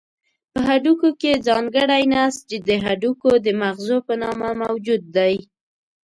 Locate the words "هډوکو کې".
0.67-1.41